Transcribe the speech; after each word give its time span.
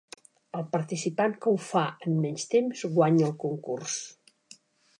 El 0.59 0.63
participant 0.75 1.35
que 1.43 1.51
ho 1.51 1.59
fa 1.67 1.83
en 2.07 2.17
menys 2.23 2.47
temps 2.55 2.81
guanya 2.97 3.27
el 3.29 3.37
concurs. 3.45 4.01